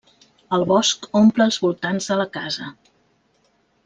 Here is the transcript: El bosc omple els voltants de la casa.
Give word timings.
El 0.57 0.63
bosc 0.71 1.03
omple 1.19 1.47
els 1.49 1.59
voltants 1.67 2.07
de 2.13 2.17
la 2.21 2.27
casa. 2.39 2.71